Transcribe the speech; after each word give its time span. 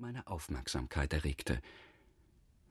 meine 0.00 0.26
Aufmerksamkeit 0.28 1.12
erregte. 1.12 1.60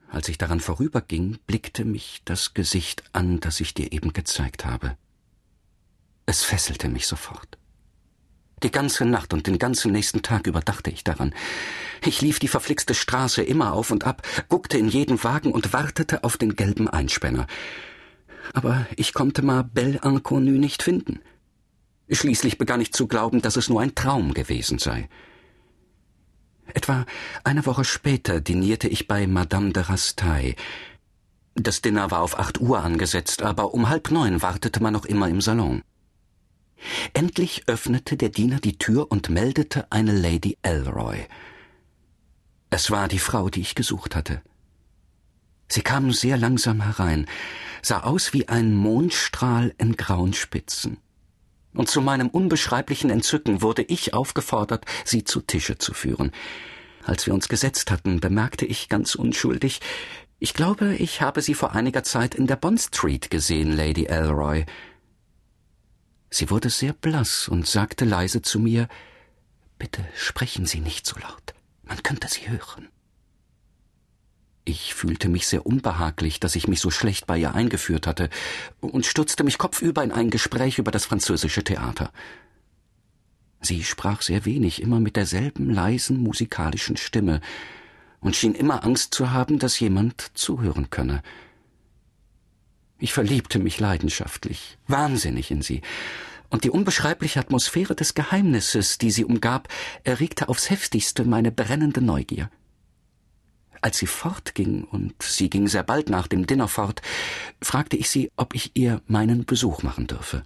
Als 0.08 0.28
ich 0.28 0.36
daran 0.36 0.58
vorüberging, 0.58 1.38
blickte 1.46 1.84
mich 1.84 2.22
das 2.24 2.54
Gesicht 2.54 3.04
an, 3.12 3.38
das 3.38 3.60
ich 3.60 3.72
dir 3.72 3.92
eben 3.92 4.12
gezeigt 4.12 4.64
habe. 4.64 4.96
Es 6.26 6.42
fesselte 6.42 6.88
mich 6.88 7.06
sofort. 7.06 7.56
Die 8.64 8.72
ganze 8.72 9.04
Nacht 9.04 9.32
und 9.32 9.46
den 9.46 9.58
ganzen 9.58 9.92
nächsten 9.92 10.22
Tag 10.22 10.48
über 10.48 10.60
dachte 10.60 10.90
ich 10.90 11.04
daran. 11.04 11.32
Ich 12.04 12.20
lief 12.20 12.40
die 12.40 12.48
verflixte 12.48 12.94
Straße 12.94 13.44
immer 13.44 13.74
auf 13.74 13.92
und 13.92 14.02
ab, 14.02 14.26
guckte 14.48 14.76
in 14.76 14.88
jeden 14.88 15.22
Wagen 15.22 15.52
und 15.52 15.72
wartete 15.72 16.24
auf 16.24 16.36
den 16.36 16.56
gelben 16.56 16.88
Einspänner. 16.88 17.46
Aber 18.54 18.88
ich 18.96 19.14
konnte 19.14 19.42
Ma 19.42 19.62
Belle 19.62 20.00
Inconnue 20.02 20.58
nicht 20.58 20.82
finden. 20.82 21.20
Schließlich 22.10 22.58
begann 22.58 22.80
ich 22.80 22.92
zu 22.92 23.06
glauben, 23.06 23.40
dass 23.40 23.54
es 23.54 23.68
nur 23.68 23.80
ein 23.80 23.94
Traum 23.94 24.34
gewesen 24.34 24.80
sei. 24.80 25.08
Etwa 26.74 27.06
eine 27.44 27.66
Woche 27.66 27.84
später 27.84 28.40
dinierte 28.40 28.88
ich 28.88 29.08
bei 29.08 29.26
Madame 29.26 29.72
de 29.72 29.82
Rastaille. 29.82 30.54
Das 31.54 31.82
Dinner 31.82 32.10
war 32.10 32.20
auf 32.20 32.38
acht 32.38 32.60
Uhr 32.60 32.82
angesetzt, 32.82 33.42
aber 33.42 33.74
um 33.74 33.88
halb 33.88 34.10
neun 34.10 34.42
wartete 34.42 34.82
man 34.82 34.92
noch 34.92 35.04
immer 35.04 35.28
im 35.28 35.40
Salon. 35.40 35.82
Endlich 37.12 37.64
öffnete 37.66 38.16
der 38.16 38.30
Diener 38.30 38.60
die 38.60 38.78
Tür 38.78 39.10
und 39.10 39.28
meldete 39.28 39.90
eine 39.90 40.12
Lady 40.12 40.56
Elroy. 40.62 41.26
Es 42.70 42.90
war 42.90 43.08
die 43.08 43.18
Frau, 43.18 43.50
die 43.50 43.60
ich 43.60 43.74
gesucht 43.74 44.14
hatte. 44.14 44.42
Sie 45.68 45.82
kam 45.82 46.12
sehr 46.12 46.36
langsam 46.36 46.80
herein, 46.82 47.26
sah 47.82 48.00
aus 48.00 48.32
wie 48.32 48.48
ein 48.48 48.74
Mondstrahl 48.74 49.74
in 49.78 49.96
grauen 49.96 50.32
Spitzen. 50.32 50.98
Und 51.72 51.88
zu 51.88 52.00
meinem 52.00 52.28
unbeschreiblichen 52.28 53.10
Entzücken 53.10 53.62
wurde 53.62 53.82
ich 53.82 54.12
aufgefordert, 54.14 54.84
sie 55.04 55.24
zu 55.24 55.40
Tische 55.40 55.78
zu 55.78 55.94
führen. 55.94 56.32
Als 57.04 57.26
wir 57.26 57.34
uns 57.34 57.48
gesetzt 57.48 57.90
hatten, 57.90 58.20
bemerkte 58.20 58.66
ich 58.66 58.88
ganz 58.88 59.14
unschuldig, 59.14 59.80
ich 60.42 60.54
glaube, 60.54 60.94
ich 60.94 61.20
habe 61.20 61.42
Sie 61.42 61.52
vor 61.52 61.72
einiger 61.72 62.02
Zeit 62.02 62.34
in 62.34 62.46
der 62.46 62.56
Bond 62.56 62.80
Street 62.80 63.30
gesehen, 63.30 63.76
Lady 63.76 64.06
Elroy. 64.06 64.64
Sie 66.30 66.48
wurde 66.48 66.70
sehr 66.70 66.94
blass 66.94 67.46
und 67.46 67.66
sagte 67.66 68.06
leise 68.06 68.40
zu 68.40 68.58
mir 68.58 68.88
Bitte 69.78 70.02
sprechen 70.14 70.64
Sie 70.64 70.80
nicht 70.80 71.06
so 71.06 71.18
laut, 71.18 71.54
man 71.82 72.02
könnte 72.02 72.28
Sie 72.28 72.48
hören. 72.48 72.88
Ich 74.64 74.94
fühlte 74.94 75.28
mich 75.28 75.46
sehr 75.46 75.66
unbehaglich, 75.66 76.38
dass 76.38 76.54
ich 76.54 76.68
mich 76.68 76.80
so 76.80 76.90
schlecht 76.90 77.26
bei 77.26 77.38
ihr 77.38 77.54
eingeführt 77.54 78.06
hatte, 78.06 78.28
und 78.80 79.06
stürzte 79.06 79.42
mich 79.42 79.58
kopfüber 79.58 80.04
in 80.04 80.12
ein 80.12 80.30
Gespräch 80.30 80.78
über 80.78 80.90
das 80.90 81.06
französische 81.06 81.64
Theater. 81.64 82.12
Sie 83.62 83.84
sprach 83.84 84.22
sehr 84.22 84.44
wenig, 84.44 84.80
immer 84.82 85.00
mit 85.00 85.16
derselben 85.16 85.70
leisen 85.70 86.22
musikalischen 86.22 86.96
Stimme, 86.96 87.40
und 88.20 88.36
schien 88.36 88.54
immer 88.54 88.84
Angst 88.84 89.14
zu 89.14 89.30
haben, 89.30 89.58
dass 89.58 89.80
jemand 89.80 90.30
zuhören 90.34 90.90
könne. 90.90 91.22
Ich 92.98 93.14
verliebte 93.14 93.58
mich 93.58 93.80
leidenschaftlich, 93.80 94.76
wahnsinnig 94.86 95.50
in 95.50 95.62
sie, 95.62 95.80
und 96.50 96.64
die 96.64 96.70
unbeschreibliche 96.70 97.40
Atmosphäre 97.40 97.94
des 97.94 98.14
Geheimnisses, 98.14 98.98
die 98.98 99.10
sie 99.10 99.24
umgab, 99.24 99.68
erregte 100.04 100.48
aufs 100.50 100.68
heftigste 100.68 101.24
meine 101.24 101.50
brennende 101.50 102.02
Neugier. 102.02 102.50
Als 103.82 103.98
sie 103.98 104.06
fortging, 104.06 104.84
und 104.84 105.22
sie 105.22 105.48
ging 105.48 105.66
sehr 105.66 105.82
bald 105.82 106.10
nach 106.10 106.26
dem 106.26 106.46
Dinner 106.46 106.68
fort, 106.68 107.00
fragte 107.62 107.96
ich 107.96 108.10
sie, 108.10 108.30
ob 108.36 108.54
ich 108.54 108.72
ihr 108.74 109.00
meinen 109.06 109.46
Besuch 109.46 109.82
machen 109.82 110.06
dürfe. 110.06 110.42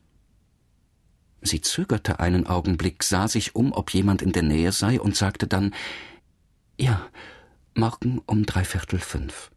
Sie 1.43 1.61
zögerte 1.61 2.21
einen 2.21 2.47
Augenblick, 2.47 3.03
sah 3.03 3.29
sich 3.29 3.55
um, 3.55 3.73
ob 3.73 3.93
jemand 3.93 4.23
in 4.23 4.33
der 4.33 4.43
Nähe 4.43 4.73
sei, 4.73 5.01
und 5.01 5.17
sagte 5.17 5.47
dann 5.47 5.75
Ja, 6.79 7.07
morgen 7.75 8.23
um 8.25 8.47
dreiviertel 8.47 8.99
fünf. 8.99 9.51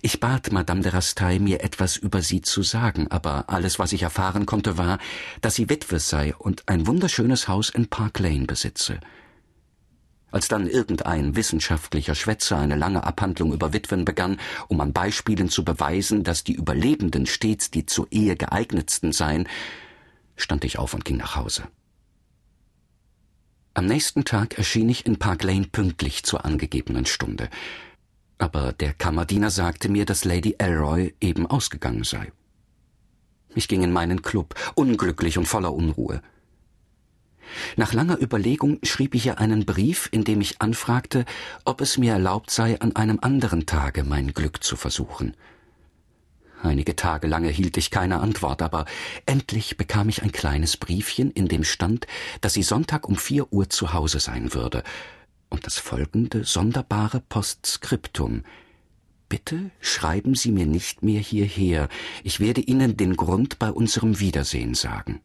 Ich 0.00 0.20
bat 0.20 0.52
Madame 0.52 0.80
de 0.80 0.92
Rastaille, 0.92 1.40
mir 1.40 1.62
etwas 1.62 1.96
über 1.96 2.22
sie 2.22 2.40
zu 2.40 2.62
sagen, 2.62 3.08
aber 3.10 3.50
alles, 3.50 3.78
was 3.78 3.92
ich 3.92 4.02
erfahren 4.02 4.46
konnte, 4.46 4.78
war, 4.78 4.98
dass 5.40 5.56
sie 5.56 5.68
Witwe 5.68 5.98
sei 5.98 6.34
und 6.36 6.68
ein 6.68 6.86
wunderschönes 6.86 7.48
Haus 7.48 7.68
in 7.68 7.88
Park 7.88 8.20
Lane 8.20 8.46
besitze. 8.46 9.00
Als 10.32 10.48
dann 10.48 10.66
irgendein 10.66 11.36
wissenschaftlicher 11.36 12.16
Schwätzer 12.16 12.58
eine 12.58 12.74
lange 12.74 13.04
Abhandlung 13.04 13.52
über 13.52 13.72
Witwen 13.72 14.04
begann, 14.04 14.40
um 14.66 14.80
an 14.80 14.92
Beispielen 14.92 15.48
zu 15.48 15.64
beweisen, 15.64 16.24
dass 16.24 16.42
die 16.42 16.54
Überlebenden 16.54 17.26
stets 17.26 17.70
die 17.70 17.86
zur 17.86 18.08
Ehe 18.10 18.34
geeignetsten 18.34 19.12
seien, 19.12 19.48
stand 20.34 20.64
ich 20.64 20.78
auf 20.78 20.94
und 20.94 21.04
ging 21.04 21.18
nach 21.18 21.36
Hause. 21.36 21.68
Am 23.74 23.86
nächsten 23.86 24.24
Tag 24.24 24.58
erschien 24.58 24.88
ich 24.88 25.06
in 25.06 25.18
Park 25.18 25.44
Lane 25.44 25.68
pünktlich 25.70 26.24
zur 26.24 26.44
angegebenen 26.44 27.06
Stunde 27.06 27.48
aber 28.42 28.72
der 28.72 28.92
Kammerdiener 28.92 29.50
sagte 29.50 29.88
mir, 29.88 30.04
dass 30.04 30.24
Lady 30.24 30.56
Elroy 30.58 31.14
eben 31.20 31.46
ausgegangen 31.46 32.02
sei. 32.02 32.32
Ich 33.54 33.68
ging 33.68 33.82
in 33.82 33.92
meinen 33.92 34.22
Club, 34.22 34.56
unglücklich 34.74 35.38
und 35.38 35.46
voller 35.46 35.72
Unruhe. 35.72 36.22
Nach 37.76 37.92
langer 37.92 38.20
Überlegung 38.20 38.78
schrieb 38.82 39.14
ich 39.14 39.26
ihr 39.26 39.38
einen 39.38 39.64
Brief, 39.64 40.08
in 40.12 40.24
dem 40.24 40.40
ich 40.40 40.60
anfragte, 40.60 41.24
ob 41.64 41.80
es 41.80 41.98
mir 41.98 42.12
erlaubt 42.12 42.50
sei, 42.50 42.80
an 42.80 42.96
einem 42.96 43.18
anderen 43.20 43.66
Tage 43.66 44.04
mein 44.04 44.32
Glück 44.34 44.62
zu 44.62 44.76
versuchen. 44.76 45.34
Einige 46.62 46.94
Tage 46.94 47.26
lang 47.26 47.44
erhielt 47.44 47.76
ich 47.76 47.90
keine 47.90 48.20
Antwort, 48.20 48.62
aber 48.62 48.84
endlich 49.26 49.76
bekam 49.76 50.08
ich 50.08 50.22
ein 50.22 50.30
kleines 50.30 50.76
Briefchen, 50.76 51.32
in 51.32 51.48
dem 51.48 51.64
stand, 51.64 52.06
dass 52.40 52.52
sie 52.52 52.62
Sonntag 52.62 53.08
um 53.08 53.16
vier 53.16 53.52
Uhr 53.52 53.68
zu 53.68 53.92
Hause 53.92 54.20
sein 54.20 54.54
würde, 54.54 54.84
und 55.50 55.66
das 55.66 55.78
folgende 55.78 56.44
sonderbare 56.44 57.20
Postskriptum. 57.20 58.44
Bitte 59.28 59.70
schreiben 59.80 60.34
Sie 60.34 60.52
mir 60.52 60.66
nicht 60.66 61.02
mehr 61.02 61.20
hierher, 61.20 61.88
ich 62.22 62.38
werde 62.38 62.60
Ihnen 62.60 62.96
den 62.96 63.16
Grund 63.16 63.58
bei 63.58 63.70
unserem 63.70 64.20
Wiedersehen 64.20 64.74
sagen. 64.74 65.20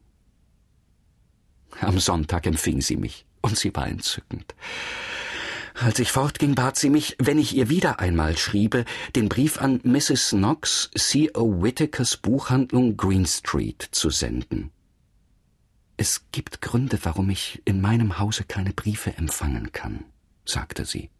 Am 1.80 1.98
Sonntag 1.98 2.46
empfing 2.46 2.80
sie 2.80 2.96
mich, 2.96 3.26
und 3.40 3.58
sie 3.58 3.74
war 3.74 3.86
entzückend. 3.86 4.54
Als 5.74 5.98
ich 6.00 6.10
fortging, 6.10 6.54
bat 6.54 6.76
sie 6.76 6.90
mich, 6.90 7.16
wenn 7.18 7.38
ich 7.38 7.54
ihr 7.54 7.68
wieder 7.68 8.00
einmal 8.00 8.36
schriebe, 8.36 8.84
den 9.14 9.28
Brief 9.28 9.60
an 9.60 9.80
Mrs. 9.84 10.30
Knox, 10.30 10.90
C.O. 10.96 11.62
Whitakers 11.62 12.16
Buchhandlung 12.16 12.96
Green 12.96 13.26
Street 13.26 13.88
zu 13.92 14.10
senden. 14.10 14.70
Es 15.96 16.26
gibt 16.32 16.60
Gründe, 16.60 16.98
warum 17.02 17.30
ich 17.30 17.62
in 17.64 17.80
meinem 17.80 18.18
Hause 18.18 18.44
keine 18.44 18.72
Briefe 18.72 19.16
empfangen 19.16 19.70
kann 19.72 20.04
sagte 20.48 20.84
sie. 20.84 21.10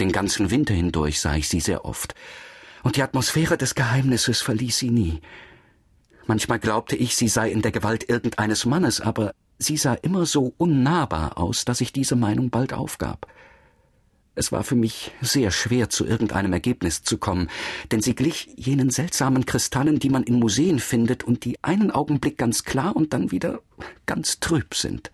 Den 0.00 0.12
ganzen 0.12 0.50
Winter 0.50 0.74
hindurch 0.74 1.20
sah 1.20 1.34
ich 1.36 1.48
sie 1.48 1.60
sehr 1.60 1.84
oft, 1.84 2.14
und 2.82 2.96
die 2.96 3.02
Atmosphäre 3.02 3.58
des 3.58 3.74
Geheimnisses 3.74 4.40
verließ 4.40 4.78
sie 4.78 4.90
nie. 4.90 5.20
Manchmal 6.28 6.58
glaubte 6.58 6.94
ich, 6.94 7.16
sie 7.16 7.26
sei 7.26 7.50
in 7.50 7.62
der 7.62 7.72
Gewalt 7.72 8.06
irgendeines 8.06 8.66
Mannes, 8.66 9.00
aber 9.00 9.34
sie 9.58 9.78
sah 9.78 9.94
immer 9.94 10.26
so 10.26 10.52
unnahbar 10.58 11.38
aus, 11.38 11.64
dass 11.64 11.80
ich 11.80 11.90
diese 11.90 12.16
Meinung 12.16 12.50
bald 12.50 12.74
aufgab. 12.74 13.26
Es 14.34 14.52
war 14.52 14.62
für 14.62 14.76
mich 14.76 15.10
sehr 15.22 15.50
schwer, 15.50 15.88
zu 15.88 16.04
irgendeinem 16.04 16.52
Ergebnis 16.52 17.02
zu 17.02 17.16
kommen, 17.16 17.48
denn 17.90 18.02
sie 18.02 18.14
glich 18.14 18.50
jenen 18.56 18.90
seltsamen 18.90 19.46
Kristallen, 19.46 20.00
die 20.00 20.10
man 20.10 20.22
in 20.22 20.38
Museen 20.38 20.80
findet 20.80 21.24
und 21.24 21.46
die 21.46 21.64
einen 21.64 21.90
Augenblick 21.90 22.36
ganz 22.36 22.62
klar 22.62 22.94
und 22.94 23.14
dann 23.14 23.30
wieder 23.30 23.62
ganz 24.04 24.38
trüb 24.38 24.74
sind. 24.74 25.10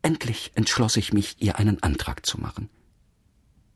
Endlich 0.00 0.52
entschloss 0.54 0.96
ich 0.96 1.12
mich, 1.12 1.36
ihr 1.40 1.58
einen 1.58 1.82
Antrag 1.82 2.24
zu 2.24 2.40
machen. 2.40 2.70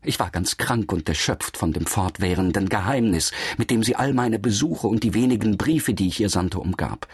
Ich 0.02 0.20
war 0.20 0.30
ganz 0.30 0.56
krank 0.56 0.92
und 0.92 1.08
erschöpft 1.08 1.56
von 1.56 1.72
dem 1.72 1.86
fortwährenden 1.86 2.68
Geheimnis, 2.68 3.32
mit 3.56 3.70
dem 3.70 3.82
sie 3.82 3.96
all 3.96 4.12
meine 4.12 4.38
Besuche 4.38 4.86
und 4.86 5.02
die 5.02 5.14
wenigen 5.14 5.56
Briefe, 5.56 5.94
die 5.94 6.08
ich 6.08 6.20
ihr 6.20 6.28
sandte, 6.28 6.60
umgab. 6.60 7.08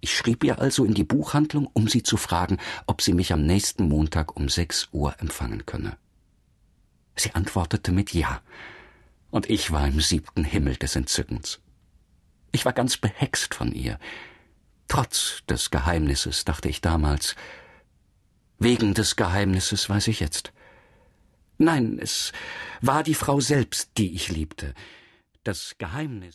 Ich 0.00 0.16
schrieb 0.16 0.42
ihr 0.42 0.58
also 0.58 0.84
in 0.84 0.94
die 0.94 1.04
Buchhandlung, 1.04 1.70
um 1.72 1.86
sie 1.86 2.02
zu 2.02 2.16
fragen, 2.16 2.58
ob 2.86 3.02
sie 3.02 3.12
mich 3.12 3.32
am 3.32 3.46
nächsten 3.46 3.88
Montag 3.88 4.36
um 4.36 4.48
sechs 4.48 4.88
Uhr 4.90 5.14
empfangen 5.20 5.64
könne. 5.64 5.96
Sie 7.14 7.34
antwortete 7.34 7.92
mit 7.92 8.12
Ja, 8.12 8.40
und 9.30 9.48
ich 9.48 9.70
war 9.70 9.86
im 9.86 10.00
siebten 10.00 10.44
Himmel 10.44 10.76
des 10.76 10.96
Entzückens. 10.96 11.60
Ich 12.50 12.64
war 12.64 12.72
ganz 12.72 12.96
behext 12.96 13.54
von 13.54 13.72
ihr. 13.72 13.98
Trotz 14.88 15.42
des 15.48 15.70
Geheimnisses, 15.70 16.44
dachte 16.44 16.68
ich 16.68 16.80
damals, 16.80 17.36
Wegen 18.58 18.94
des 18.94 19.16
Geheimnisses 19.16 19.88
weiß 19.88 20.08
ich 20.08 20.20
jetzt. 20.20 20.52
Nein, 21.62 22.00
es 22.02 22.32
war 22.80 23.04
die 23.04 23.14
Frau 23.14 23.38
selbst, 23.38 23.90
die 23.96 24.14
ich 24.14 24.28
liebte. 24.30 24.74
Das 25.44 25.76
Geheimnis 25.78 26.30